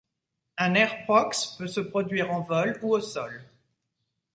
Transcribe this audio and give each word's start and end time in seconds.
Un 0.57 0.73
airprox 0.73 1.45
peut 1.59 1.67
se 1.67 1.79
produire 1.81 2.31
en 2.31 2.41
vol 2.41 2.79
ou 2.81 2.95
au 2.95 3.01
sol. 3.01 3.43